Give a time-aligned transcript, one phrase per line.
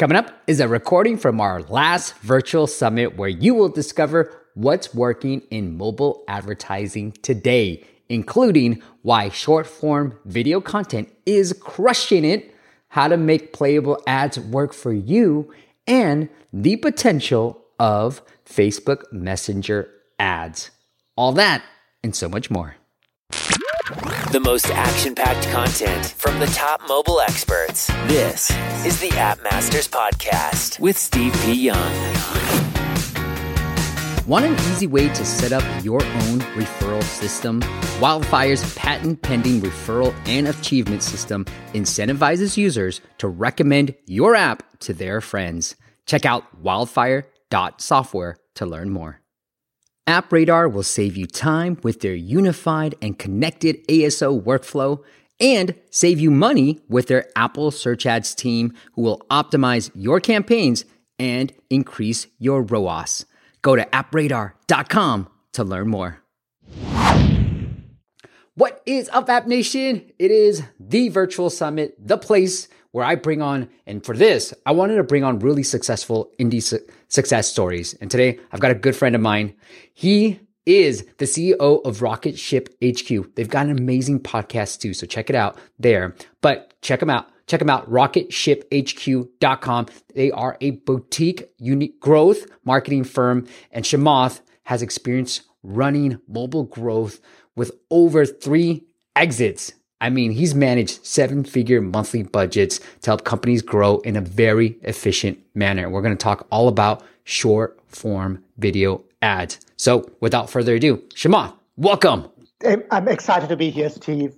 [0.00, 4.94] Coming up is a recording from our last virtual summit where you will discover what's
[4.94, 12.54] working in mobile advertising today, including why short form video content is crushing it,
[12.88, 15.52] how to make playable ads work for you,
[15.86, 19.86] and the potential of Facebook Messenger
[20.18, 20.70] ads.
[21.14, 21.62] All that
[22.02, 22.79] and so much more.
[24.30, 27.88] The most action packed content from the top mobile experts.
[28.06, 28.48] This
[28.86, 31.54] is the App Masters Podcast with Steve P.
[31.54, 31.92] Young.
[34.28, 37.60] Want an easy way to set up your own referral system?
[38.00, 41.44] Wildfire's patent pending referral and achievement system
[41.74, 45.74] incentivizes users to recommend your app to their friends.
[46.06, 49.20] Check out wildfire.software to learn more.
[50.10, 55.04] App Radar will save you time with their unified and connected ASO workflow
[55.38, 60.84] and save you money with their Apple Search Ads team who will optimize your campaigns
[61.20, 63.24] and increase your ROAS.
[63.62, 66.20] Go to appradar.com to learn more.
[68.56, 70.10] What is up, App Nation?
[70.18, 74.72] It is the virtual summit, the place where I bring on, and for this, I
[74.72, 77.94] wanted to bring on really successful indie su- success stories.
[77.94, 79.54] And today I've got a good friend of mine.
[79.94, 83.34] He is the CEO of Rocket Ship HQ.
[83.34, 84.94] They've got an amazing podcast too.
[84.94, 87.28] So check it out there, but check them out.
[87.46, 89.86] Check them out, rocketshiphq.com.
[90.14, 97.20] They are a boutique, unique growth marketing firm and Shamanth has experience running mobile growth
[97.56, 98.84] with over three
[99.16, 104.20] exits I mean, he's managed seven figure monthly budgets to help companies grow in a
[104.20, 105.90] very efficient manner.
[105.90, 109.60] We're going to talk all about short form video ads.
[109.76, 112.30] So without further ado, Shamanth, welcome.
[112.90, 114.36] I'm excited to be here, Steve.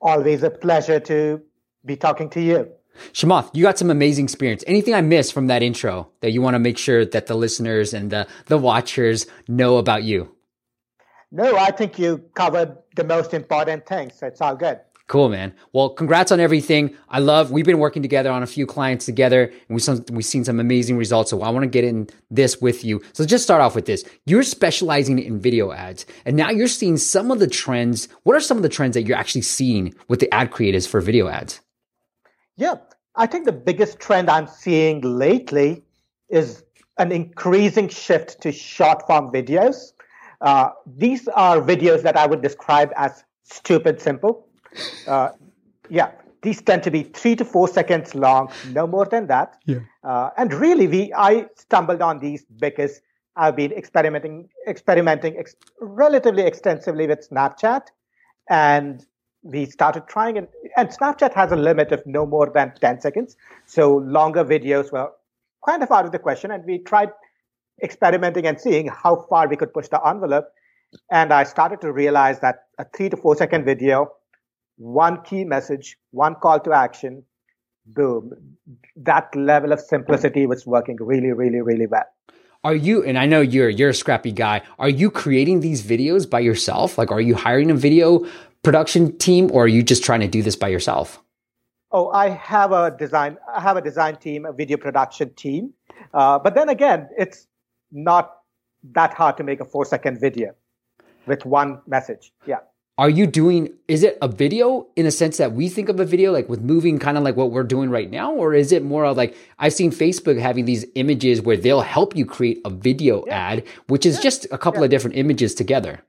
[0.00, 1.40] Always a pleasure to
[1.84, 2.68] be talking to you.
[3.12, 4.64] Shamanth, you got some amazing experience.
[4.66, 7.94] Anything I missed from that intro that you want to make sure that the listeners
[7.94, 10.34] and the, the watchers know about you?
[11.30, 14.18] No, I think you covered the most important things.
[14.18, 14.80] So it's all good.
[15.08, 15.54] Cool, man.
[15.72, 16.96] Well, congrats on everything.
[17.08, 20.24] I love, we've been working together on a few clients together and we've, some, we've
[20.24, 21.30] seen some amazing results.
[21.30, 23.00] So I want to get in this with you.
[23.12, 24.04] So just start off with this.
[24.24, 28.08] You're specializing in video ads and now you're seeing some of the trends.
[28.24, 31.00] What are some of the trends that you're actually seeing with the ad creators for
[31.00, 31.60] video ads?
[32.56, 32.74] Yeah,
[33.14, 35.84] I think the biggest trend I'm seeing lately
[36.28, 36.64] is
[36.98, 39.92] an increasing shift to short form videos.
[40.40, 44.45] Uh, these are videos that I would describe as stupid simple
[45.06, 45.30] uh,
[45.88, 46.10] yeah,
[46.42, 49.58] these tend to be three to four seconds long, no more than that.
[49.66, 49.80] Yeah.
[50.04, 53.00] Uh, and really, we I stumbled on these because
[53.36, 57.82] I've been experimenting experimenting ex- relatively extensively with Snapchat,
[58.48, 59.04] and
[59.42, 60.50] we started trying it.
[60.76, 65.10] And Snapchat has a limit of no more than ten seconds, so longer videos were
[65.66, 66.50] kind of out of the question.
[66.50, 67.10] And we tried
[67.82, 70.46] experimenting and seeing how far we could push the envelope.
[71.10, 74.12] And I started to realize that a three to four second video
[74.76, 77.22] one key message, one call to action,
[77.86, 78.32] boom.
[78.96, 82.04] That level of simplicity was working really, really, really well.
[82.64, 84.62] Are you, and I know you're, you're a scrappy guy.
[84.78, 86.98] Are you creating these videos by yourself?
[86.98, 88.26] Like, are you hiring a video
[88.62, 91.22] production team or are you just trying to do this by yourself?
[91.92, 95.72] Oh, I have a design, I have a design team, a video production team.
[96.12, 97.46] Uh, but then again, it's
[97.92, 98.32] not
[98.92, 100.52] that hard to make a four second video
[101.26, 102.32] with one message.
[102.46, 102.58] Yeah
[102.98, 106.04] are you doing is it a video in a sense that we think of a
[106.04, 108.82] video like with moving kind of like what we're doing right now or is it
[108.82, 112.70] more of like i've seen facebook having these images where they'll help you create a
[112.70, 113.50] video yeah.
[113.50, 114.22] ad which is yeah.
[114.22, 114.84] just a couple yeah.
[114.84, 116.00] of different images together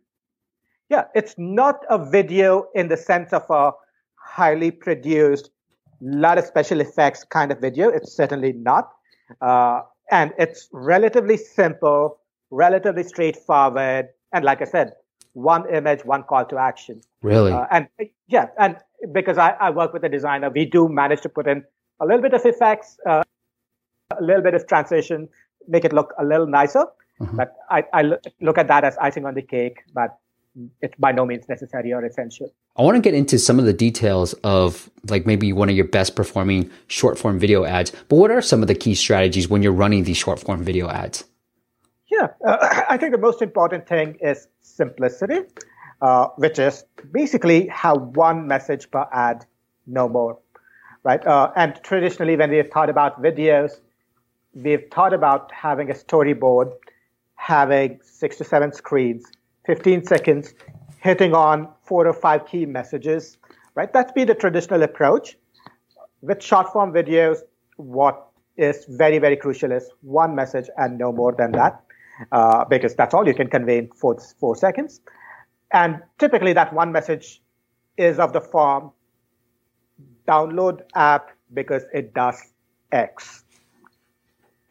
[0.90, 3.72] yeah it's not a video in the sense of a
[4.16, 5.50] highly produced
[6.02, 8.92] lot of special effects kind of video it's certainly not
[9.42, 9.82] uh,
[10.12, 12.20] and it's relatively simple
[12.50, 14.94] relatively straightforward and like i said
[15.34, 17.02] one image, one call to action.
[17.22, 17.52] Really?
[17.52, 17.88] Uh, and
[18.28, 18.78] yeah, and
[19.12, 21.64] because I, I, work with a designer, we do manage to put in
[22.00, 23.24] a little bit of effects, uh,
[24.18, 25.30] a little bit of transition,
[25.68, 26.86] make it look a little nicer.
[27.22, 27.38] Mm-hmm.
[27.38, 28.04] But I, I
[28.42, 30.18] look at that as icing on the cake, but
[30.82, 32.52] it's by no means necessary or essential.
[32.76, 35.86] I want to get into some of the details of like maybe one of your
[35.86, 39.62] best performing short form video ads, but what are some of the key strategies when
[39.62, 41.24] you're running these short form video ads?
[42.10, 45.42] Yeah, uh, I think the most important thing is simplicity,
[46.02, 49.46] uh, which is basically have one message per ad,
[49.86, 50.38] no more,
[51.04, 51.26] right?
[51.26, 53.82] Uh, and traditionally, when we've thought about videos,
[54.54, 56.72] we've thought about having a storyboard,
[57.36, 59.26] having six to seven screens,
[59.66, 60.54] 15 seconds,
[61.00, 63.38] hitting on four or five key messages,
[63.76, 63.92] right?
[63.92, 65.38] That's been the traditional approach.
[66.22, 67.40] With short form videos,
[67.76, 68.28] what
[68.58, 71.80] is very, very crucial is one message and no more than that,
[72.32, 75.02] uh, because that's all you can convey in four, four seconds.
[75.72, 77.42] And typically that one message
[77.98, 78.92] is of the form
[80.28, 82.42] download app because it does
[82.92, 83.44] X.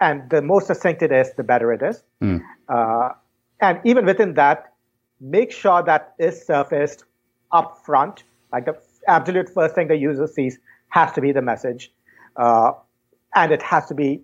[0.00, 2.02] And the more succinct it is, the better it is.
[2.22, 2.43] Mm.
[2.69, 3.10] Uh,
[3.60, 4.72] and even within that,
[5.20, 7.04] make sure that is surfaced
[7.52, 8.25] up front.
[8.52, 8.76] Like the
[9.08, 10.58] absolute first thing the user sees
[10.90, 11.92] has to be the message.
[12.37, 12.72] Uh,
[13.34, 14.22] and it has to be,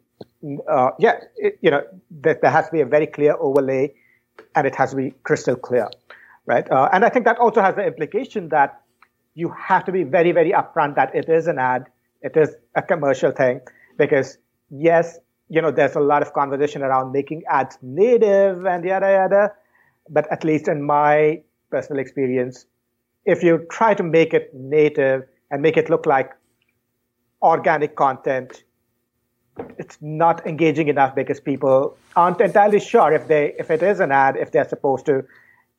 [0.69, 3.93] uh, yeah, it, you know, there, there, has to be a very clear overlay
[4.55, 5.89] and it has to be crystal clear,
[6.47, 6.71] right?
[6.71, 8.81] Uh, and I think that also has the implication that
[9.35, 11.87] you have to be very, very upfront that it is an ad,
[12.23, 13.61] it is a commercial thing,
[13.97, 14.39] because
[14.71, 15.19] yes,
[15.49, 19.53] you know, there's a lot of conversation around making ads native and yada yada,
[20.09, 22.67] but at least in my personal experience,
[23.25, 26.33] if you try to make it native and make it look like
[27.43, 28.65] organic content,
[29.79, 34.11] it's not engaging enough because people aren't entirely sure if they if it is an
[34.11, 35.25] ad if they're supposed to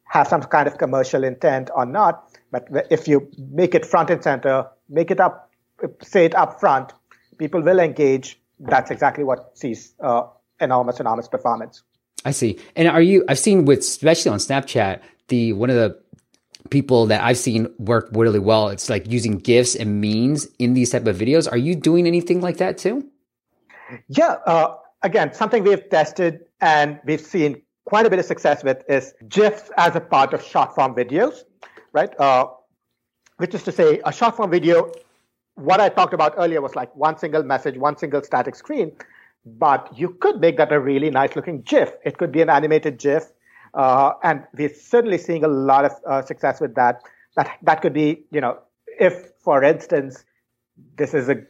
[0.03, 4.21] have some kind of commercial intent or not but if you make it front and
[4.23, 5.51] center make it up
[6.01, 6.93] say it up front
[7.37, 10.23] people will engage that's exactly what sees uh,
[10.59, 11.83] enormous enormous performance
[12.25, 14.99] i see and are you i've seen with especially on snapchat
[15.29, 15.97] the one of the
[16.69, 18.69] people that I've seen work really well.
[18.69, 21.51] It's like using GIFs and memes in these type of videos.
[21.51, 23.07] Are you doing anything like that too?
[24.07, 24.37] Yeah.
[24.45, 29.13] Uh, again, something we've tested and we've seen quite a bit of success with is
[29.27, 31.43] GIFs as a part of short form videos,
[31.91, 32.17] right?
[32.19, 32.47] Uh,
[33.37, 34.91] which is to say, a short form video,
[35.55, 38.91] what I talked about earlier was like one single message, one single static screen.
[39.45, 41.91] But you could make that a really nice looking GIF.
[42.05, 43.31] It could be an animated GIF.
[43.73, 47.01] Uh, and we're certainly seeing a lot of uh, success with that.
[47.35, 50.23] That that could be, you know, if for instance,
[50.95, 51.43] this is a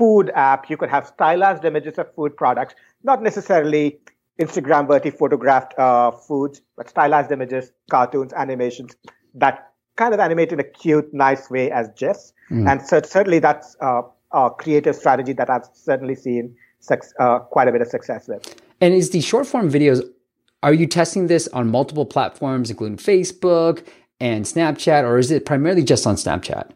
[0.00, 2.74] food app, you could have stylized images of food products,
[3.04, 4.00] not necessarily
[4.40, 8.96] Instagram worthy photographed uh, foods, but stylized images, cartoons, animations
[9.34, 12.32] that kind of animate in a cute, nice way as GIFs.
[12.50, 12.70] Mm.
[12.70, 14.00] And so certainly that's uh,
[14.32, 16.56] a creative strategy that I've certainly seen
[17.18, 18.56] uh, quite a bit of success with.
[18.80, 20.02] And is the short form videos,
[20.62, 23.86] are you testing this on multiple platforms, including Facebook
[24.18, 26.70] and Snapchat, or is it primarily just on Snapchat?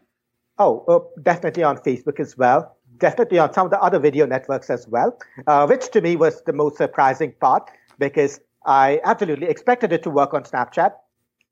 [0.59, 4.71] Oh, uh, definitely on Facebook as well definitely on some of the other video networks
[4.71, 9.93] as well, uh, which to me was the most surprising part because I absolutely expected
[9.93, 10.93] it to work on Snapchat.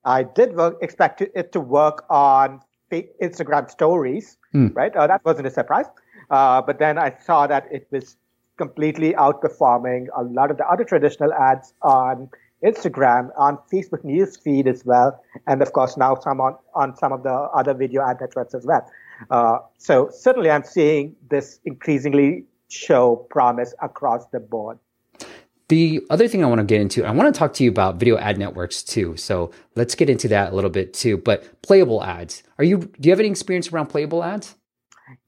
[0.04, 2.60] I did work, expect it to work on
[2.90, 4.74] Instagram stories, mm.
[4.74, 4.94] right?
[4.94, 5.86] Uh, that wasn't a surprise.
[6.30, 8.16] Uh, but then I saw that it was
[8.56, 12.28] completely outperforming a lot of the other traditional ads on
[12.64, 17.12] Instagram, on Facebook news feed as well, and of course now some on, on some
[17.12, 18.88] of the other video ad networks as well.
[19.30, 24.78] Uh, so certainly I'm seeing this increasingly show promise across the board.
[25.68, 27.96] The other thing I want to get into, I want to talk to you about
[27.96, 29.16] video ad networks too.
[29.16, 31.16] So let's get into that a little bit too.
[31.16, 32.78] But playable ads, are you?
[32.78, 34.54] Do you have any experience around playable ads?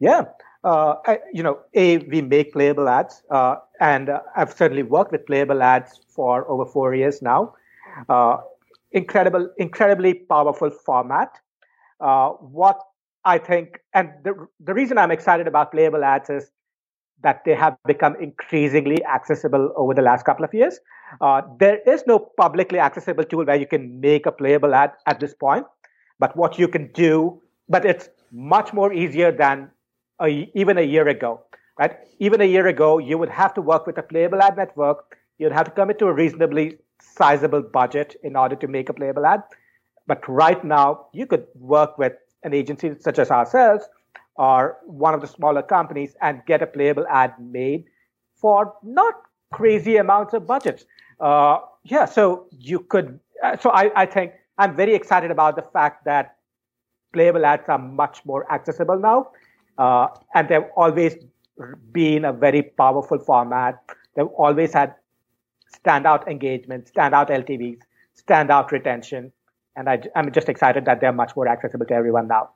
[0.01, 0.25] Yeah,
[0.65, 5.13] uh, I, you know, a we make playable ads, uh, and uh, I've certainly worked
[5.13, 7.55] with playable ads for over four years now.
[8.09, 8.39] Uh,
[8.93, 11.39] incredible, incredibly powerful format.
[12.01, 12.81] Uh, what
[13.25, 16.51] I think, and the, the reason I'm excited about playable ads is
[17.23, 20.79] that they have become increasingly accessible over the last couple of years.
[21.21, 25.21] Uh, there is no publicly accessible tool where you can make a playable ad at
[25.21, 25.65] this point,
[26.19, 29.71] but what you can do, but it's much more easier than
[30.21, 31.41] a, even a year ago,
[31.79, 31.97] right?
[32.19, 35.17] Even a year ago, you would have to work with a playable ad network.
[35.39, 39.25] You'd have to commit to a reasonably sizable budget in order to make a playable
[39.25, 39.43] ad.
[40.07, 42.13] But right now, you could work with
[42.45, 43.89] an agency such as ourselves
[44.37, 47.85] or one of the smaller companies and get a playable ad made
[48.35, 49.15] for not
[49.53, 50.85] crazy amounts of budgets.
[51.21, 53.19] Uh, yeah, so you could.
[53.43, 56.37] Uh, so I, I think I'm very excited about the fact that
[57.13, 59.31] playable ads are much more accessible now,
[59.79, 61.17] uh, and they've always
[61.93, 63.79] been a very powerful format.
[64.17, 64.95] They've always had
[65.85, 67.81] standout engagement, standout LTVs,
[68.21, 69.33] standout retention,
[69.77, 72.51] and I, I'm just excited that they're much more accessible to everyone now.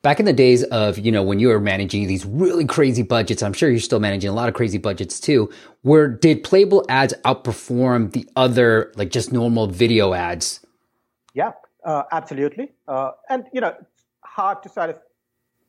[0.00, 3.42] Back in the days of, you know, when you were managing these really crazy budgets,
[3.42, 5.50] I'm sure you're still managing a lot of crazy budgets too.
[5.82, 10.64] Where did playable ads outperform the other, like just normal video ads?
[11.34, 11.52] Yeah,
[11.84, 12.72] uh, absolutely.
[12.86, 14.98] Uh, and, you know, it's hard to sort of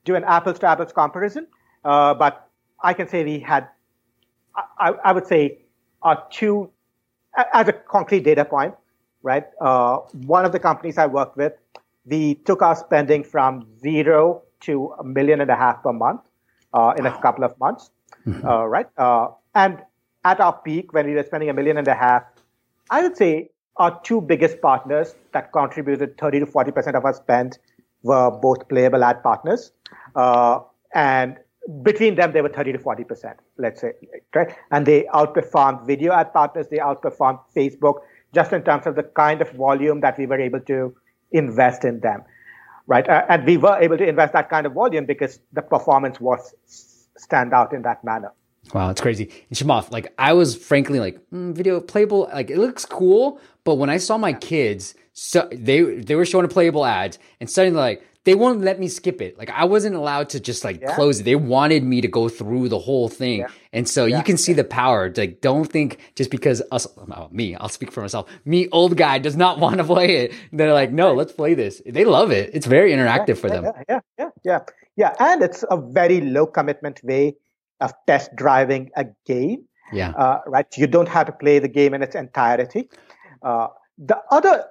[0.06, 1.48] do an apples to apples comparison,
[1.84, 2.48] uh, but
[2.84, 3.68] I can say we had,
[4.77, 5.60] I, I would say,
[6.03, 6.70] our two,
[7.53, 8.75] as a concrete data point,
[9.21, 9.45] right?
[9.61, 11.53] Uh, one of the companies I worked with,
[12.05, 16.21] we took our spending from zero to a million and a half per month
[16.73, 17.17] uh, in wow.
[17.17, 17.91] a couple of months.
[18.25, 18.47] mm-hmm.
[18.47, 18.88] uh, right?
[18.97, 19.81] Uh, and
[20.25, 22.23] at our peak, when we were spending a million and a half,
[22.89, 27.57] I would say our two biggest partners that contributed 30 to 40% of our spend
[28.03, 29.71] were both playable ad partners.
[30.15, 30.59] Uh,
[30.93, 31.38] and
[31.83, 33.93] between them, they were 30 to 40%, let's say,
[34.33, 34.55] right?
[34.71, 37.99] And they outperformed video ad partners, they outperformed Facebook,
[38.33, 40.95] just in terms of the kind of volume that we were able to
[41.31, 42.24] invest in them,
[42.88, 43.07] right?
[43.07, 46.53] Uh, and we were able to invest that kind of volume because the performance was
[47.17, 48.31] stand out in that manner.
[48.74, 49.31] Wow, it's crazy.
[49.50, 53.75] And Shamanth, like I was frankly like mm, video playable, like it looks cool, but
[53.75, 57.79] when I saw my kids, so they they were showing a playable ads, and suddenly
[57.79, 59.39] like they won't let me skip it.
[59.39, 60.93] Like I wasn't allowed to just like yeah.
[60.93, 61.24] close it.
[61.24, 63.39] They wanted me to go through the whole thing.
[63.39, 63.48] Yeah.
[63.74, 64.19] And so yeah.
[64.19, 65.12] you can see the power.
[65.17, 68.29] Like don't think just because us oh, me, I'll speak for myself.
[68.45, 70.33] Me old guy does not want to play it.
[70.53, 72.51] They're like, "No, let's play this." They love it.
[72.53, 73.63] It's very interactive for them.
[73.89, 74.59] Yeah, yeah, yeah.
[74.95, 77.36] Yeah, and it's a very low commitment way
[77.79, 79.63] of test driving a game.
[79.91, 80.12] Yeah.
[80.12, 80.67] Uh, right.
[80.77, 82.89] You don't have to play the game in its entirety.
[83.41, 84.65] Uh, the other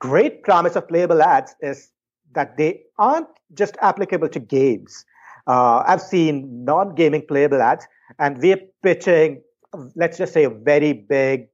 [0.00, 1.92] great promise of playable ads is
[2.34, 5.04] that they aren't just applicable to games.
[5.46, 7.86] Uh, I've seen non-gaming playable ads,
[8.18, 9.42] and we're pitching,
[9.94, 11.48] let's just say, a very big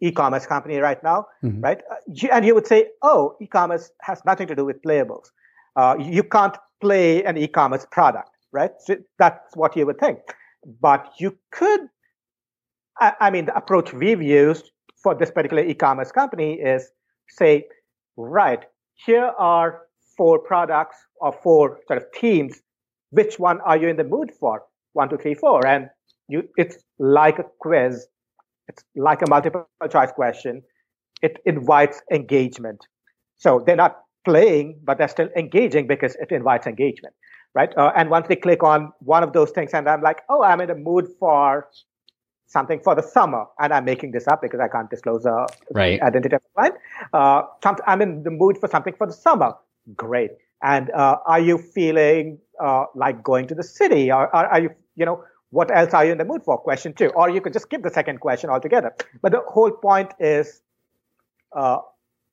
[0.00, 1.60] e-commerce company right now, mm-hmm.
[1.60, 1.80] right?
[1.90, 5.30] Uh, and you would say, "Oh, e-commerce has nothing to do with playables.
[5.76, 10.18] Uh, you can't play an e-commerce product, right?" So that's what you would think.
[10.80, 11.88] But you could.
[13.00, 14.70] I, I mean, the approach we've used
[15.02, 16.90] for this particular e-commerce company is
[17.28, 17.66] say,
[18.16, 19.82] right, here are
[20.16, 22.60] four products or four sort of themes.
[23.10, 24.62] Which one are you in the mood for?
[24.92, 25.66] One, two, three, four.
[25.66, 25.88] And
[26.28, 28.06] you, it's like a quiz.
[28.68, 30.62] It's like a multiple choice question.
[31.20, 32.86] It invites engagement.
[33.36, 37.14] So they're not playing, but they're still engaging because it invites engagement,
[37.54, 37.76] right?
[37.76, 40.60] Uh, and once they click on one of those things, and I'm like, oh, I'm
[40.60, 41.68] in the mood for
[42.52, 46.00] something for the summer, and I'm making this up because I can't disclose a right.
[46.02, 46.74] identity of the client.
[47.12, 47.42] Uh,
[47.86, 49.54] I'm in the mood for something for the summer.
[49.96, 50.32] Great.
[50.62, 54.12] And uh, are you feeling uh, like going to the city?
[54.12, 56.58] Or, are you, you know, what else are you in the mood for?
[56.58, 57.08] Question two.
[57.08, 58.94] Or you could just skip the second question altogether.
[59.22, 60.60] But the whole point is
[61.56, 61.78] uh,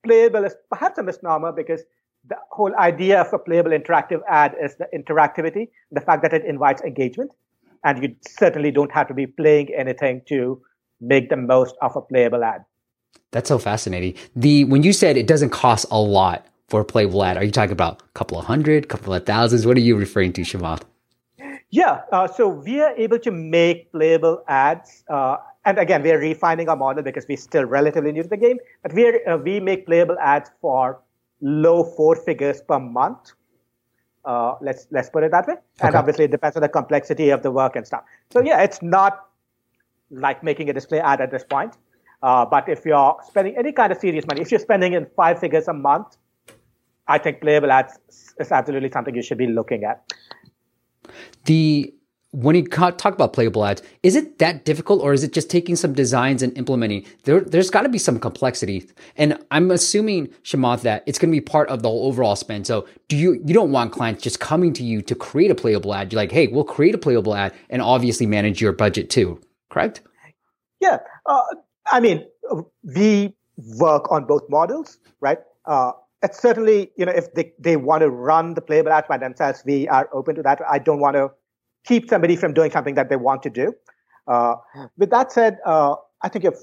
[0.03, 1.81] playable is perhaps a misnomer because
[2.27, 6.45] the whole idea of a playable interactive ad is the interactivity, the fact that it
[6.45, 7.31] invites engagement
[7.83, 10.61] and you certainly don't have to be playing anything to
[11.01, 12.65] make the most of a playable ad.
[13.31, 14.15] That's so fascinating.
[14.35, 17.51] The when you said it doesn't cost a lot for a playable ad, are you
[17.51, 19.65] talking about a couple of hundred, couple of thousands?
[19.65, 20.83] What are you referring to, Shamanth?
[21.71, 26.17] Yeah, uh, so we are able to make playable ads, uh, and again, we are
[26.17, 28.57] refining our model because we're still relatively new to the game.
[28.81, 30.99] But we are, uh, we make playable ads for
[31.41, 33.33] low four figures per month
[34.25, 35.53] uh, let's let's put it that way.
[35.53, 35.87] Okay.
[35.87, 38.03] And obviously, it depends on the complexity of the work and stuff.
[38.31, 39.27] So yeah, it's not
[40.11, 41.77] like making a display ad at this point.
[42.21, 45.39] Uh, but if you're spending any kind of serious money, if you're spending in five
[45.39, 46.17] figures a month,
[47.07, 47.97] I think playable ads
[48.39, 50.11] is absolutely something you should be looking at.
[51.45, 51.93] The
[52.31, 55.75] when you talk about playable ads, is it that difficult or is it just taking
[55.75, 57.05] some designs and implementing?
[57.23, 58.87] There, there's got to be some complexity.
[59.17, 62.67] And I'm assuming, Shamanth, that it's going to be part of the overall spend.
[62.67, 65.93] So do you, you don't want clients just coming to you to create a playable
[65.93, 66.13] ad.
[66.13, 69.41] You're like, hey, we'll create a playable ad and obviously manage your budget too.
[69.71, 70.01] Correct?
[70.79, 70.99] Yeah.
[71.25, 71.41] Uh,
[71.87, 72.25] I mean,
[72.83, 75.39] we work on both models, right?
[75.65, 79.17] Uh, it's certainly, you know, if they, they want to run the playable ad by
[79.17, 80.59] themselves, we are open to that.
[80.69, 81.31] I don't want to
[81.85, 83.73] keep somebody from doing something that they want to do.
[84.27, 84.55] Uh,
[84.97, 86.55] with that said, uh, I think if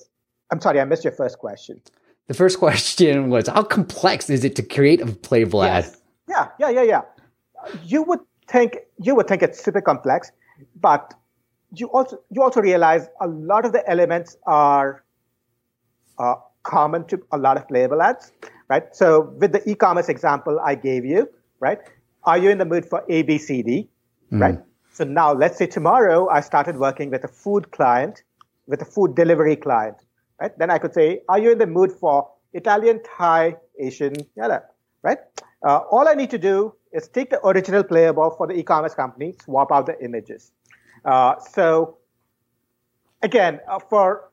[0.50, 1.80] I'm sorry, I missed your first question.
[2.28, 5.92] The first question was how complex is it to create a playable yes.
[5.92, 5.96] ad?
[6.28, 7.02] Yeah, yeah, yeah, yeah.
[7.84, 10.30] You would think you would think it's super complex,
[10.80, 11.14] but
[11.74, 15.04] you also you also realize a lot of the elements are
[16.18, 18.32] uh, common to a lot of playable ads,
[18.68, 18.94] right?
[18.94, 21.28] So with the e-commerce example I gave you,
[21.60, 21.78] right?
[22.24, 23.88] Are you in the mood for A, B, C, D,
[24.32, 24.40] mm.
[24.40, 24.58] right?
[24.96, 28.22] So now let's say tomorrow I started working with a food client,
[28.66, 29.96] with a food delivery client,
[30.40, 30.58] right?
[30.58, 34.62] Then I could say, are you in the mood for Italian, Thai, Asian, yada,
[35.02, 35.18] right?
[35.62, 39.34] Uh, all I need to do is take the original playable for the e-commerce company,
[39.44, 40.52] swap out the images.
[41.04, 41.98] Uh, so
[43.22, 44.30] again, uh, for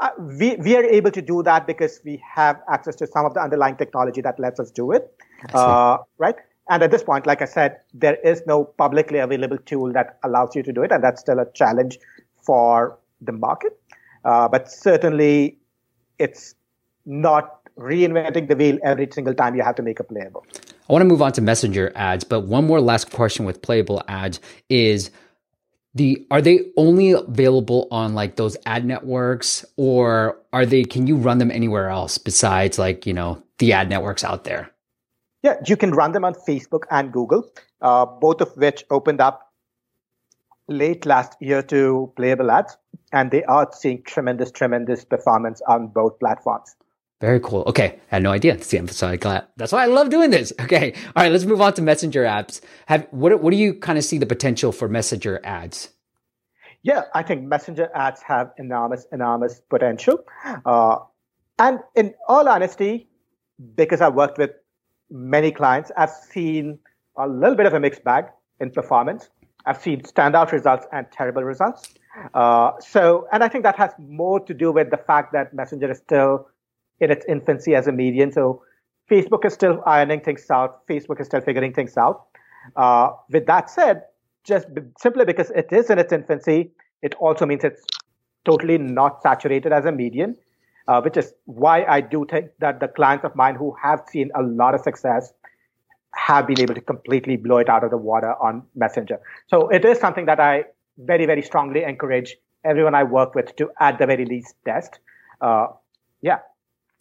[0.00, 3.34] uh, we, we are able to do that because we have access to some of
[3.34, 5.12] the underlying technology that lets us do it,
[5.52, 6.36] uh, right?
[6.68, 10.56] And at this point, like I said, there is no publicly available tool that allows
[10.56, 11.98] you to do it, and that's still a challenge
[12.42, 13.78] for the market.
[14.24, 15.58] Uh, but certainly,
[16.18, 16.54] it's
[17.04, 20.46] not reinventing the wheel every single time you have to make a playable.
[20.88, 24.02] I want to move on to messenger ads, but one more last question with playable
[24.08, 25.10] ads is
[25.94, 31.16] the are they only available on like those ad networks or are they can you
[31.16, 34.70] run them anywhere else besides like you know the ad networks out there
[35.44, 37.48] yeah you can run them on facebook and google
[37.82, 39.52] uh, both of which opened up
[40.68, 42.76] late last year to playable ads
[43.12, 46.74] and they are seeing tremendous tremendous performance on both platforms
[47.20, 47.62] very cool.
[47.68, 48.62] Okay, I had no idea.
[48.62, 49.46] See, so I glad.
[49.56, 50.52] That's why I love doing this.
[50.60, 51.32] Okay, all right.
[51.32, 52.60] Let's move on to messenger apps.
[52.84, 53.40] Have what?
[53.42, 55.88] What do you kind of see the potential for messenger ads?
[56.82, 60.22] Yeah, I think messenger ads have enormous, enormous potential.
[60.66, 60.98] Uh,
[61.58, 63.08] and in all honesty,
[63.74, 64.50] because I've worked with
[65.14, 66.78] many clients, I've seen
[67.16, 68.26] a little bit of a mixed bag
[68.60, 69.30] in performance.
[69.64, 71.94] I've seen standout results and terrible results.
[72.34, 75.92] Uh, so, and I think that has more to do with the fact that Messenger
[75.92, 76.48] is still
[77.00, 78.32] in its infancy as a medium.
[78.32, 78.62] So
[79.10, 80.86] Facebook is still ironing things out.
[80.88, 82.26] Facebook is still figuring things out.
[82.76, 84.02] Uh, with that said,
[84.44, 86.70] just b- simply because it is in its infancy,
[87.02, 87.84] it also means it's
[88.44, 90.36] totally not saturated as a medium,
[90.88, 94.30] uh, which is why I do think that the clients of mine who have seen
[94.34, 95.32] a lot of success
[96.14, 99.20] have been able to completely blow it out of the water on Messenger.
[99.48, 100.64] So it is something that I
[100.98, 104.98] very, very strongly encourage everyone I work with to, at the very least, test.
[105.40, 105.68] Uh,
[106.22, 106.38] yeah.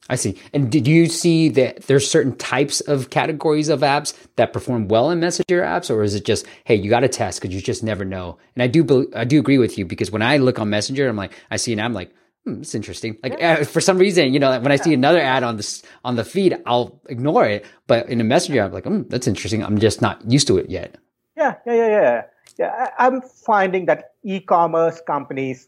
[0.09, 0.37] I see.
[0.53, 5.09] And did you see that there's certain types of categories of apps that perform well
[5.11, 7.83] in Messenger apps, or is it just, hey, you got to test because you just
[7.83, 8.37] never know?
[8.55, 11.15] And I do, I do agree with you because when I look on Messenger, I'm
[11.15, 12.13] like, I see an ad, I'm like,
[12.45, 13.17] hmm, it's interesting.
[13.23, 13.59] Like yeah.
[13.61, 16.23] uh, for some reason, you know, when I see another ad on this on the
[16.23, 17.65] feed, I'll ignore it.
[17.87, 19.63] But in a Messenger, I'm like, hmm, that's interesting.
[19.63, 20.97] I'm just not used to it yet.
[21.37, 22.21] Yeah, yeah, yeah, yeah.
[22.59, 25.67] Yeah, I'm finding that e-commerce companies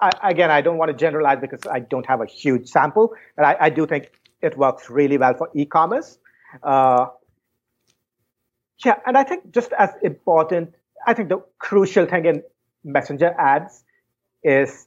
[0.00, 3.44] I, again, I don't want to generalize because I don't have a huge sample, but
[3.44, 4.10] I, I do think
[4.42, 6.18] it works really well for e-commerce.
[6.62, 7.06] Uh,
[8.84, 10.74] yeah, and I think just as important,
[11.06, 12.42] I think the crucial thing in
[12.82, 13.84] messenger ads
[14.42, 14.86] is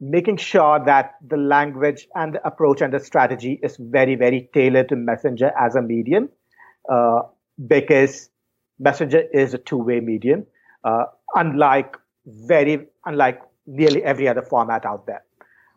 [0.00, 4.88] making sure that the language and the approach and the strategy is very, very tailored
[4.88, 6.28] to messenger as a medium,
[6.90, 7.22] uh,
[7.66, 8.28] because
[8.78, 10.46] messenger is a two-way medium,
[10.84, 11.04] uh,
[11.34, 15.24] unlike very unlike nearly every other format out there,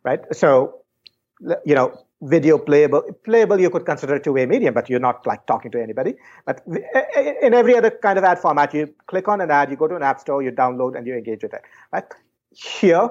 [0.04, 0.20] right?
[0.36, 0.82] So,
[1.66, 5.46] you know, video playable, playable you could consider a two-way medium, but you're not like
[5.46, 6.16] talking to anybody.
[6.46, 6.62] But
[7.42, 9.96] in every other kind of ad format, you click on an ad, you go to
[9.96, 11.62] an app store, you download, and you engage with it,
[11.94, 12.04] right?
[12.52, 13.10] Here,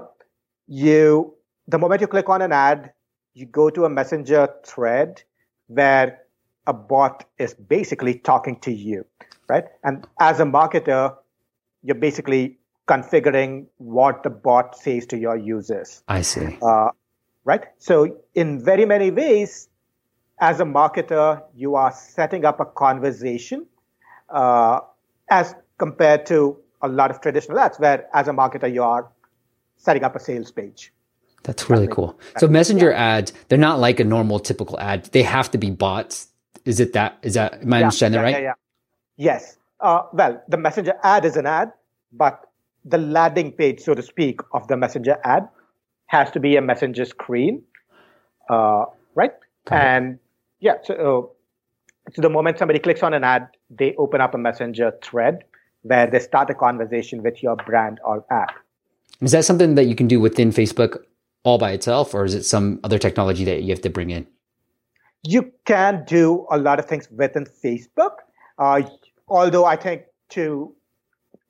[0.68, 1.34] you
[1.66, 2.92] the moment you click on an ad,
[3.34, 5.22] you go to a messenger thread
[5.68, 6.20] where
[6.66, 9.04] a bot is basically talking to you,
[9.48, 9.64] right?
[9.84, 11.14] And as a marketer,
[11.82, 16.02] you're basically configuring what the bot says to your users.
[16.08, 16.58] I see.
[16.62, 16.88] Uh,
[17.44, 17.64] right?
[17.78, 19.68] So, in very many ways,
[20.40, 23.66] as a marketer, you are setting up a conversation
[24.30, 24.80] uh,
[25.28, 29.10] as compared to a lot of traditional ads, where as a marketer, you are
[29.78, 30.92] setting up a sales page.
[31.44, 32.18] That's really cool.
[32.38, 33.16] So messenger yeah.
[33.16, 35.04] ads, they're not like a normal typical ad.
[35.12, 36.28] They have to be bots.
[36.64, 37.18] Is it that?
[37.22, 38.34] Is that, am I yeah, understanding yeah, right?
[38.34, 38.52] Yeah, yeah.
[39.16, 39.56] Yes.
[39.80, 41.72] Uh, well, the messenger ad is an ad,
[42.12, 42.50] but
[42.84, 45.48] the landing page, so to speak, of the messenger ad
[46.06, 47.62] has to be a messenger screen,
[48.50, 49.32] uh, right?
[49.70, 50.18] and
[50.60, 54.38] yeah, so, uh, so the moment somebody clicks on an ad, they open up a
[54.38, 55.44] messenger thread
[55.82, 58.54] where they start a conversation with your brand or app.
[59.20, 60.98] Is that something that you can do within Facebook
[61.42, 64.26] all by itself, or is it some other technology that you have to bring in?
[65.24, 68.18] You can do a lot of things within Facebook.
[68.58, 68.82] Uh,
[69.26, 70.74] although I think to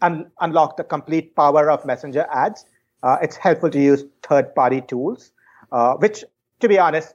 [0.00, 2.64] un- unlock the complete power of messenger ads,
[3.02, 5.32] uh, it's helpful to use third-party tools,
[5.72, 6.24] uh, which,
[6.60, 7.14] to be honest,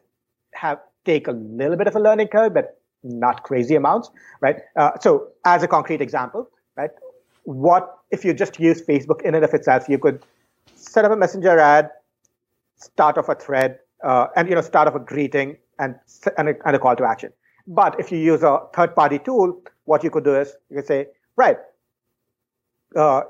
[0.53, 4.57] have take a little bit of a learning curve, but not crazy amounts, right?
[4.75, 6.91] Uh, so, as a concrete example, right,
[7.43, 9.89] what if you just use Facebook in and of itself?
[9.89, 10.23] You could
[10.75, 11.89] set up a messenger ad,
[12.75, 15.95] start off a thread, uh, and you know, start off a greeting and
[16.37, 17.31] and a, and a call to action.
[17.67, 21.07] But if you use a third-party tool, what you could do is you could say,
[21.37, 21.57] right,
[22.95, 23.21] uh,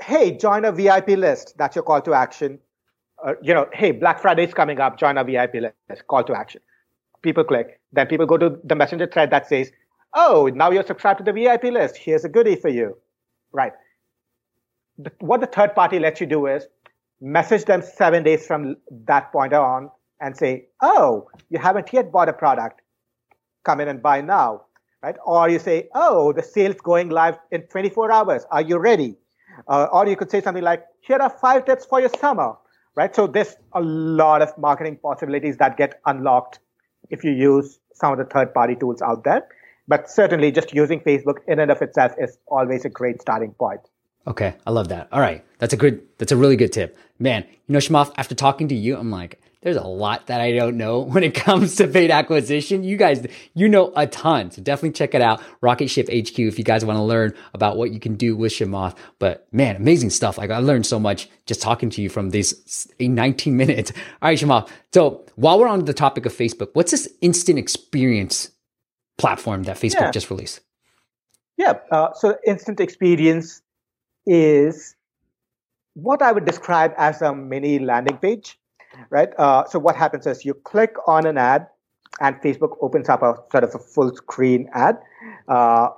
[0.00, 1.54] hey, join a VIP list.
[1.58, 2.58] That's your call to action.
[3.24, 4.98] Uh, you know, hey, Black Friday is coming up.
[4.98, 6.06] Join a VIP list.
[6.06, 6.60] Call to action.
[7.22, 7.80] People click.
[7.92, 9.70] Then people go to the messenger thread that says,
[10.14, 11.96] oh, now you're subscribed to the VIP list.
[11.96, 12.96] Here's a goodie for you.
[13.52, 13.72] Right.
[15.18, 16.66] what the third party lets you do is
[17.20, 22.28] message them seven days from that point on and say, oh, you haven't yet bought
[22.28, 22.80] a product.
[23.64, 24.62] Come in and buy now
[25.02, 25.16] right?
[25.24, 28.44] Or you say, oh, the sale's going live in 24 hours.
[28.50, 29.16] Are you ready?
[29.68, 32.54] Uh, or you could say something like, here are five tips for your summer,
[32.94, 33.14] right?
[33.14, 36.60] So there's a lot of marketing possibilities that get unlocked
[37.10, 39.46] if you use some of the third party tools out there.
[39.88, 43.80] But certainly just using Facebook in and of itself is always a great starting point.
[44.26, 45.08] Okay, I love that.
[45.12, 47.44] All right, that's a good, that's a really good tip, man.
[47.66, 50.76] You know, Shamanth, after talking to you, I'm like, there's a lot that I don't
[50.76, 52.82] know when it comes to paid acquisition.
[52.82, 54.50] You guys, you know a ton.
[54.50, 55.42] So definitely check it out.
[55.60, 58.52] Rocket Ship HQ if you guys want to learn about what you can do with
[58.52, 58.96] Shamanth.
[59.18, 60.38] But man, amazing stuff.
[60.38, 63.92] Like I learned so much just talking to you from these 19 minutes.
[64.22, 64.68] All right, Shamanth.
[64.92, 68.50] So while we're on the topic of Facebook, what's this instant experience
[69.18, 70.10] platform that Facebook yeah.
[70.10, 70.60] just released?
[71.56, 71.74] Yeah.
[71.92, 73.60] Uh, so instant experience
[74.26, 74.94] is
[75.94, 78.60] what I would describe as a mini landing page
[79.10, 79.30] right?
[79.38, 81.66] Uh, so what happens is you click on an ad,
[82.20, 84.98] and Facebook opens up a sort of a full screen ad,
[85.48, 85.90] uh,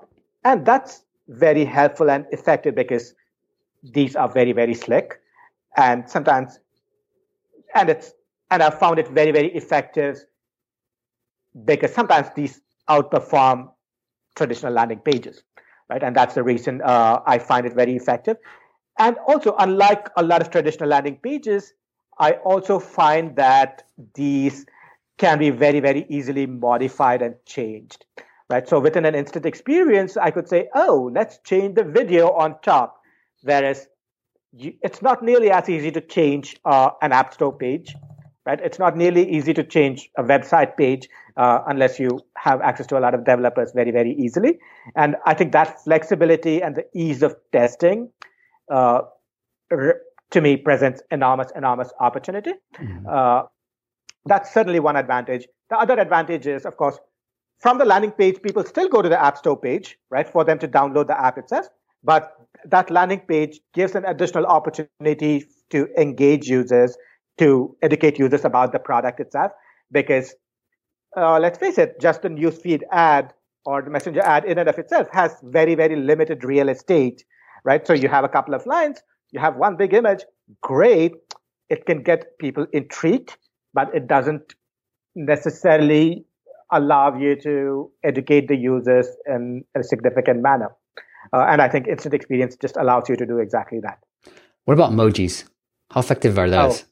[0.44, 3.14] and that's very helpful and effective because
[3.82, 5.20] these are very very slick,
[5.76, 6.58] and sometimes,
[7.74, 8.12] and it's
[8.50, 10.24] and I've found it very very effective
[11.64, 13.70] because sometimes these outperform
[14.37, 15.42] traditional landing pages,
[15.92, 16.02] right?
[16.02, 18.38] And that's the reason uh, I find it very effective.
[18.98, 21.74] And also, unlike a lot of traditional landing pages,
[22.18, 24.64] I also find that these
[25.18, 28.07] can be very, very easily modified and changed.
[28.48, 28.68] Right.
[28.68, 33.00] So within an instant experience, I could say, oh, let's change the video on top.
[33.42, 33.88] Whereas
[34.52, 37.94] you, it's not nearly as easy to change uh, an app store page,
[38.44, 38.61] right?
[38.61, 42.98] It's not nearly easy to change a website page uh, unless you have access to
[42.98, 44.58] a lot of developers very, very easily.
[44.96, 48.10] And I think that flexibility and the ease of testing
[48.70, 49.02] uh,
[50.30, 52.52] to me presents enormous, enormous opportunity.
[52.76, 53.06] Mm-hmm.
[53.08, 53.42] Uh,
[54.26, 55.46] that's certainly one advantage.
[55.70, 56.98] The other advantage is, of course,
[57.60, 60.58] from the landing page, people still go to the App Store page, right, for them
[60.58, 61.66] to download the app itself.
[62.02, 62.32] But
[62.64, 66.96] that landing page gives an additional opportunity to engage users,
[67.38, 69.52] to educate users about the product itself.
[69.92, 70.34] Because
[71.16, 73.33] uh, let's face it, just a newsfeed ad
[73.64, 77.25] or the messenger ad in and of itself has very, very limited real estate,
[77.64, 77.87] right?
[77.87, 80.25] So you have a couple of lines, you have one big image,
[80.62, 81.12] great.
[81.68, 83.37] It can get people intrigued,
[83.72, 84.55] but it doesn't
[85.14, 86.25] necessarily
[86.70, 90.70] allow you to educate the users in a significant manner.
[91.33, 93.98] Uh, and I think instant experience just allows you to do exactly that.
[94.64, 95.44] What about emojis?
[95.90, 96.85] How effective are those?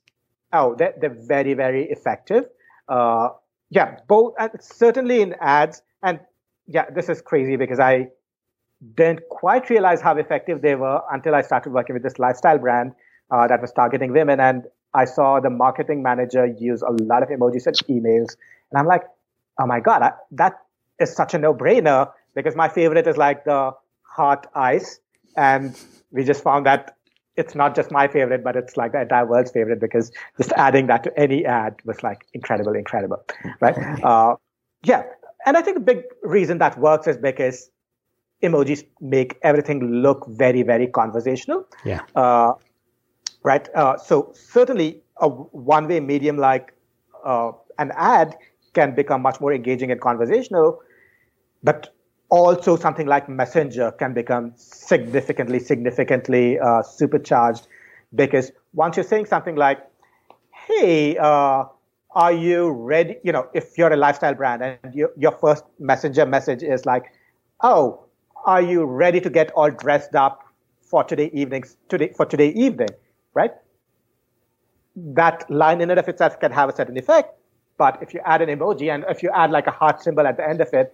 [0.53, 2.45] Oh, oh they're, they're very, very effective.
[2.89, 3.31] Uh,
[3.71, 5.83] yeah, both uh, certainly in ads.
[6.03, 6.21] And
[6.67, 8.09] yeah, this is crazy because I
[8.95, 12.93] didn't quite realize how effective they were until I started working with this lifestyle brand
[13.31, 14.41] uh, that was targeting women.
[14.41, 18.37] And I saw the marketing manager use a lot of emojis and emails.
[18.71, 19.03] And I'm like,
[19.59, 20.55] oh my God, I, that
[20.99, 25.01] is such a no brainer because my favorite is like the heart eyes.
[25.37, 25.79] And
[26.11, 26.97] we just found that
[27.37, 30.87] it's not just my favorite, but it's like the entire world's favorite because just adding
[30.89, 33.25] that to any ad was like incredible, incredible,
[33.61, 33.77] right?
[34.03, 34.37] Uh,
[34.83, 35.03] yeah.
[35.47, 37.71] And I think the big reason that works is because
[38.43, 41.67] emojis make everything look very, very conversational.
[41.85, 42.03] Yeah.
[42.15, 42.55] Uh,
[43.43, 43.69] right.
[43.75, 46.75] Uh, so certainly a one-way medium like
[47.25, 48.37] uh, an ad
[48.75, 50.81] can become much more engaging and conversational,
[51.63, 51.95] but
[52.31, 57.67] also something like Messenger can become significantly, significantly uh, supercharged
[58.15, 59.79] because once you're saying something like,
[60.51, 61.65] "Hey," uh,
[62.13, 63.17] are you ready?
[63.23, 67.05] You know, if you're a lifestyle brand and you, your first messenger message is like,
[67.63, 68.07] oh,
[68.45, 70.45] are you ready to get all dressed up
[70.83, 72.89] for today evenings today for today evening
[73.35, 73.53] right
[74.97, 77.39] that line in and of itself can have a certain effect
[77.79, 80.37] but if you add an emoji and if you add like a heart symbol at
[80.37, 80.93] the end of it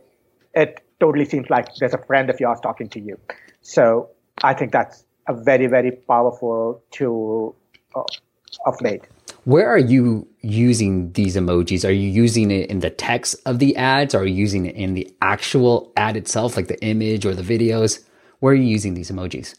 [0.54, 3.18] it totally seems like there's a friend of yours talking to you
[3.60, 4.08] so
[4.42, 7.56] i think that's a very very powerful tool
[7.94, 9.02] of late
[9.46, 11.88] where are you using these emojis?
[11.88, 14.12] Are you using it in the text of the ads?
[14.12, 18.04] Are you using it in the actual ad itself, like the image or the videos?
[18.40, 19.54] Where are you using these emojis?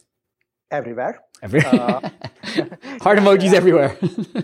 [0.72, 1.22] Everywhere.
[1.42, 1.74] Everywhere.
[1.74, 2.02] Uh,
[3.02, 3.58] heart emojis yeah.
[3.62, 3.98] everywhere.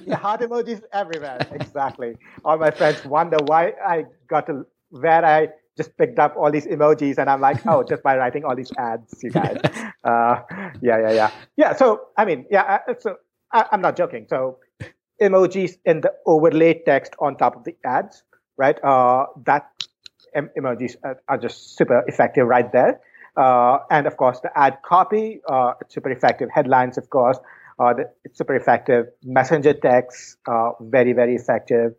[0.05, 1.45] yeah, heart emojis everywhere.
[1.51, 2.15] Exactly.
[2.45, 6.67] All my friends wonder why I got to where I just picked up all these
[6.67, 9.57] emojis, and I'm like, oh, just by writing all these ads, you guys.
[10.03, 10.41] uh,
[10.81, 11.75] yeah, yeah, yeah, yeah.
[11.75, 12.79] So I mean, yeah.
[12.99, 13.17] So
[13.51, 14.27] I, I'm not joking.
[14.29, 14.59] So
[15.21, 18.23] emojis in the overlay text on top of the ads,
[18.57, 18.77] right?
[18.83, 19.69] Uh, that
[20.35, 22.99] em- emojis are, are, just super effective right there.
[23.35, 26.49] Uh, and of course, the ad copy, uh, it's super effective.
[26.53, 27.39] Headlines, of course,
[27.79, 29.07] uh, the, it's super effective.
[29.23, 31.93] Messenger text, uh, very, very effective.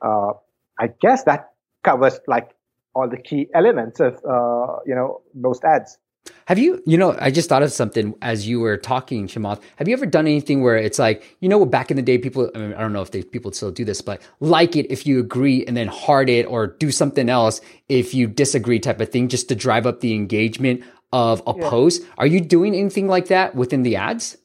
[0.00, 0.32] Uh,
[0.78, 1.50] I guess that
[1.82, 2.50] covers like
[2.98, 5.98] all the key elements of, uh, you know, most ads.
[6.46, 9.62] Have you, you know, I just thought of something as you were talking, Shamanth.
[9.76, 12.50] Have you ever done anything where it's like, you know, back in the day, people,
[12.54, 15.06] I, mean, I don't know if they, people still do this, but like it if
[15.06, 19.08] you agree and then heart it or do something else if you disagree type of
[19.10, 20.82] thing just to drive up the engagement
[21.12, 21.70] of a yeah.
[21.70, 22.02] post.
[22.18, 24.36] Are you doing anything like that within the ads?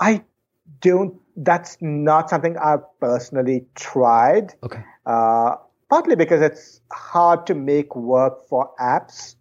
[0.00, 0.24] I
[0.80, 1.16] don't.
[1.36, 4.54] That's not something I've personally tried.
[4.62, 4.82] Okay.
[5.06, 5.56] Uh,
[5.88, 9.36] partly because it's hard to make work for apps,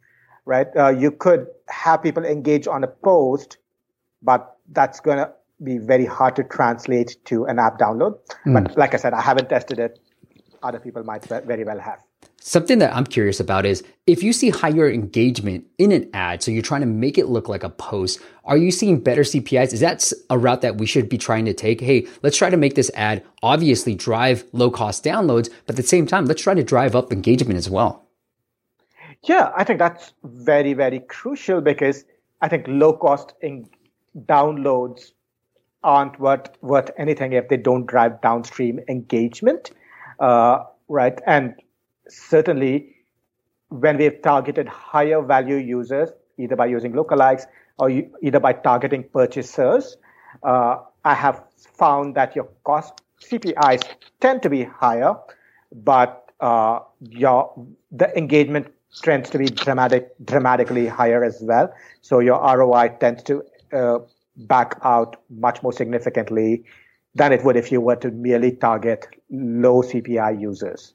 [0.46, 0.68] right?
[0.76, 3.58] Uh, you could have people engage on a post,
[4.22, 5.32] but that's going to
[5.64, 8.20] be very hard to translate to an app download.
[8.46, 8.64] Mm.
[8.64, 10.00] But like I said, I haven't tested it.
[10.64, 12.00] Other people might very well have.
[12.40, 16.52] Something that I'm curious about is if you see higher engagement in an ad, so
[16.52, 19.74] you're trying to make it look like a post, are you seeing better CPIs?
[19.74, 21.82] Is that a route that we should be trying to take?
[21.82, 25.84] Hey, let's try to make this ad obviously drive low cost downloads, but at the
[25.84, 28.08] same time, let's try to drive up engagement as well.
[29.24, 32.06] Yeah, I think that's very, very crucial because
[32.42, 33.68] I think low cost in
[34.26, 35.12] downloads
[35.84, 39.72] aren't worth, worth anything if they don't drive downstream engagement.
[40.20, 41.20] Uh, right.
[41.26, 41.56] And
[42.10, 42.96] certainly
[43.70, 47.46] when we've targeted higher value users, either by using lookalikes
[47.80, 49.98] or you, either by targeting purchasers,
[50.44, 53.84] uh, I have found that your cost CPIs
[54.20, 55.16] tend to be higher,
[55.74, 57.54] but uh, your
[57.92, 58.68] the engagement
[59.02, 61.74] tends to be dramatic, dramatically higher as well.
[62.02, 63.44] So your ROI tends to
[63.74, 64.00] uh,
[64.36, 66.64] back out much more significantly
[67.16, 70.94] than it would if you were to merely target low CPI users.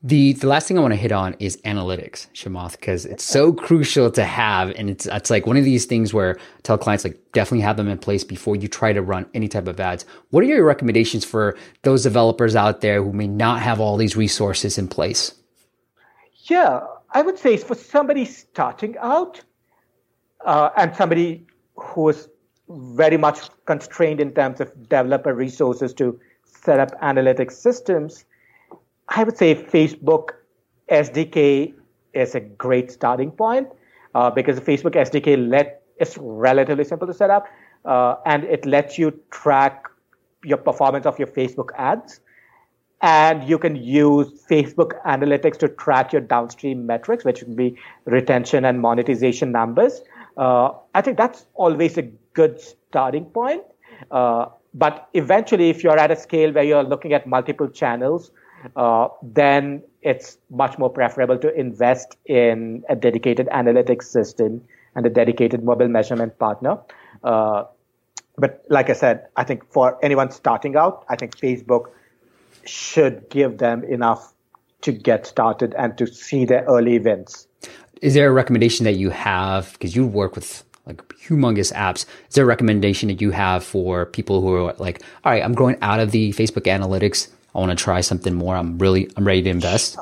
[0.00, 3.52] The the last thing I want to hit on is analytics, Shamanth, because it's so
[3.52, 7.02] crucial to have, and it's it's like one of these things where I tell clients
[7.02, 10.06] like definitely have them in place before you try to run any type of ads.
[10.30, 14.16] What are your recommendations for those developers out there who may not have all these
[14.16, 15.34] resources in place?
[16.44, 16.80] Yeah,
[17.10, 19.40] I would say for somebody starting out
[20.44, 22.28] uh, and somebody who is
[22.68, 28.24] very much constrained in terms of developer resources to set up analytics systems
[29.08, 30.30] I would say Facebook
[30.90, 31.74] SDK
[32.12, 33.68] is a great starting point
[34.14, 37.46] uh, because the Facebook SDK let it's relatively simple to set up
[37.84, 39.86] uh, and it lets you track
[40.44, 42.20] your performance of your Facebook ads.
[43.00, 48.64] And you can use Facebook analytics to track your downstream metrics, which would be retention
[48.64, 50.02] and monetization numbers.
[50.36, 53.62] Uh, I think that's always a good starting point.
[54.10, 58.32] Uh, but eventually, if you're at a scale where you're looking at multiple channels,
[58.76, 64.62] uh, then it's much more preferable to invest in a dedicated analytics system
[64.94, 66.78] and a dedicated mobile measurement partner.
[67.22, 67.64] Uh,
[68.36, 71.86] but like I said, I think for anyone starting out, I think Facebook
[72.64, 74.32] should give them enough
[74.82, 77.48] to get started and to see their early wins.
[78.00, 82.06] Is there a recommendation that you have because you work with like humongous apps?
[82.28, 85.54] Is there a recommendation that you have for people who are like, all right, I'm
[85.54, 88.54] growing out of the Facebook analytics I want to try something more.
[88.54, 89.98] I'm really I'm ready to invest.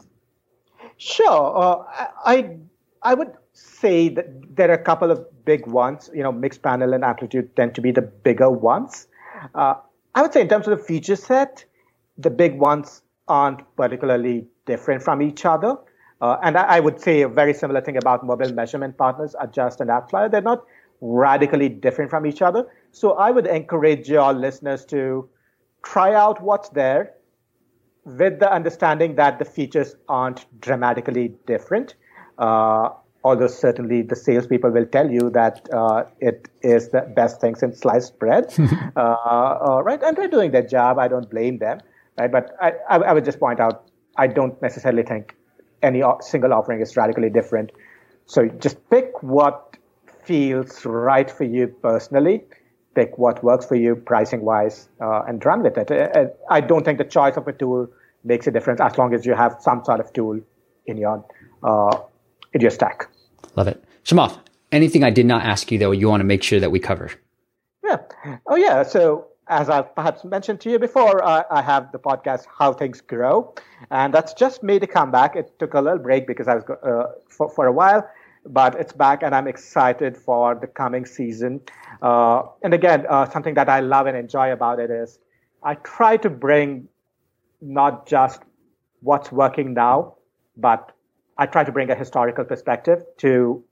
[0.99, 1.85] Sure, uh,
[2.25, 2.59] I
[3.03, 6.11] I would say that there are a couple of big ones.
[6.15, 9.07] You know, Mixpanel and amplitude tend to be the bigger ones.
[9.55, 9.75] Uh,
[10.15, 11.65] I would say in terms of the feature set,
[12.19, 15.79] the big ones aren't particularly different from each other.
[16.21, 19.81] Uh, and I, I, would say a very similar thing about mobile measurement partners, Adjust
[19.81, 20.31] and AppsFlyer.
[20.31, 20.65] They're not
[21.01, 22.67] radically different from each other.
[22.93, 25.29] So I would encourage your listeners to
[25.83, 27.16] try out what's there,
[28.07, 31.95] with the understanding that the features aren't dramatically different.
[32.39, 32.91] Uh,
[33.25, 37.81] although certainly the salespeople will tell you that uh, it is the best thing since
[37.81, 38.55] sliced bread,
[38.97, 40.01] uh, uh, right?
[40.03, 40.99] And they're doing their job.
[40.99, 41.81] I don't blame them,
[42.19, 42.31] right?
[42.31, 45.35] But I, I, I would just point out, I don't necessarily think
[45.83, 47.73] any single offering is radically different.
[48.27, 49.77] So just pick what
[50.23, 52.45] feels right for you personally
[52.97, 55.91] pick what works for you pricing wise uh, and run with it.
[55.91, 57.89] Uh, I don't think the choice of a tool
[58.25, 60.41] makes a difference as long as you have some sort of tool
[60.87, 61.25] in your
[61.63, 61.97] uh,
[62.55, 63.09] in your stack.
[63.55, 64.39] Love it, Shamanth.
[64.73, 67.11] Anything I did not ask you though, you want to make sure that we cover?
[67.85, 67.99] Yeah.
[68.47, 68.83] Oh yeah.
[68.83, 73.01] So as I've perhaps mentioned to you before, uh, I have the podcast How Things
[73.01, 73.55] Grow,
[73.91, 75.37] and that's just made a comeback.
[75.37, 78.09] It took a little break because I was uh, for for a while,
[78.49, 81.61] but it's back, and I'm excited for the coming season.
[82.03, 85.19] Uh, and again, uh, something that I love and enjoy about it is
[85.63, 86.89] I try to bring
[87.61, 88.43] not just
[89.01, 90.15] what's working now,
[90.57, 90.93] but
[91.39, 93.63] I try to bring a historical perspective to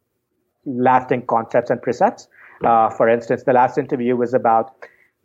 [0.66, 2.28] lasting concepts and precepts.
[2.64, 4.74] Uh, for instance, the last interview was about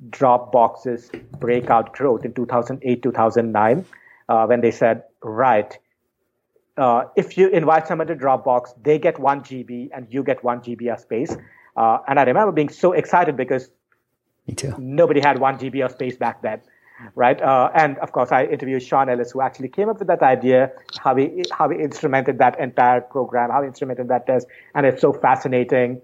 [0.09, 3.85] Dropbox's breakout growth in 2008, 2009,
[4.29, 5.77] uh, when they said, right,
[6.79, 10.61] uh, if you invite someone to Dropbox, they get one GB and you get one
[10.61, 11.35] GB of space.
[11.75, 13.69] Uh, and I remember being so excited because
[14.47, 14.73] Me too.
[14.77, 16.61] nobody had one GB of space back then.
[17.15, 17.41] right?
[17.41, 20.71] Uh, and of course, I interviewed Sean Ellis, who actually came up with that idea,
[20.99, 25.01] how he how he instrumented that entire program, how he instrumented that test, and it's
[25.01, 26.01] so fascinating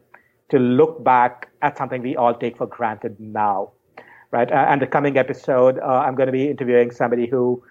[0.49, 3.71] to look back at something we all take for granted now,
[4.31, 4.51] right?
[4.51, 7.63] Uh, and the coming episode, uh, I'm going to be interviewing somebody who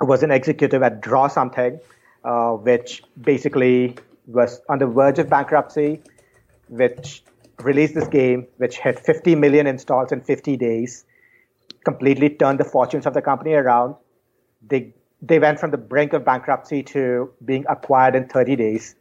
[0.00, 1.80] was an executive at Draw Something,
[2.28, 6.02] uh, which basically was on the verge of bankruptcy,
[6.68, 7.24] which
[7.62, 11.06] released this game, which had 50 million installs in 50 days,
[11.84, 13.94] completely turned the fortunes of the company around.
[14.60, 18.94] They they went from the brink of bankruptcy to being acquired in 30 days,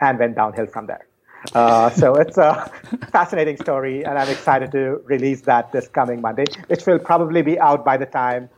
[0.00, 1.06] and went downhill from there.
[1.54, 2.70] Uh, so it's a
[3.10, 7.58] fascinating story, and I'm excited to release that this coming Monday, which will probably be
[7.58, 8.50] out by the time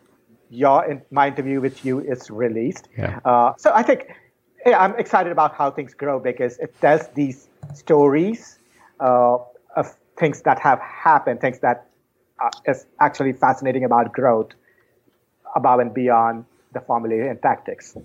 [0.50, 2.88] your in, my interview with you is released.
[2.96, 3.20] Yeah.
[3.24, 4.08] Uh, so I think
[4.66, 8.58] I'm excited about how things grow because it tells these stories
[9.00, 9.38] uh,
[9.76, 11.88] of things that have happened, things that
[12.40, 14.50] uh, is actually fascinating about growth
[15.54, 17.96] above and beyond the formula and tactics.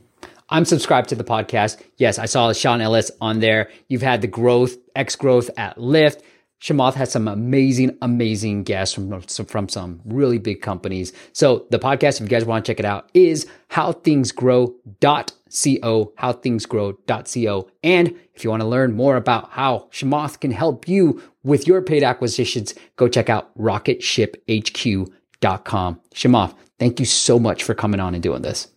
[0.50, 1.82] I'm subscribed to the podcast.
[1.98, 3.70] Yes, I saw Sean Ellis on there.
[3.88, 6.22] You've had the growth, X growth at Lyft.
[6.64, 11.12] Shamanth has some amazing, amazing guests from, from some really big companies.
[11.34, 17.70] So the podcast, if you guys want to check it out, is howthingsgrow.co, howthingsgrow.co.
[17.84, 21.82] And if you want to learn more about how Shamanth can help you with your
[21.82, 26.00] paid acquisitions, go check out rocketshiphq.com.
[26.16, 28.70] Shamanth, thank you so much for coming on and doing this.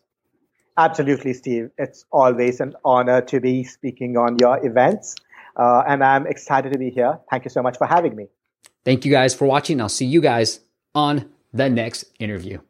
[0.77, 1.71] Absolutely, Steve.
[1.79, 5.15] It's always an honor to be speaking on your events.
[5.57, 7.19] Uh, and I'm excited to be here.
[7.31, 8.27] Thank you so much for having me.
[8.85, 9.81] Thank you guys for watching.
[9.81, 10.61] I'll see you guys
[10.95, 12.61] on the next interview.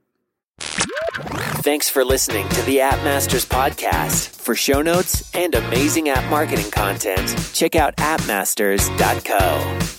[0.59, 4.29] Thanks for listening to the App Masters podcast.
[4.29, 9.96] For show notes and amazing app marketing content, check out appmasters.co.